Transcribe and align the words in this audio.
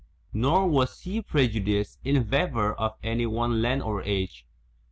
Nor 0.33 0.67
was 0.67 1.01
he 1.01 1.21
prejudiced 1.21 1.99
in 2.03 2.23
favour 2.27 2.73
of 2.73 2.95
any 3.03 3.27
one 3.27 3.61
land 3.61 3.83
or 3.83 4.01
age. 4.01 4.47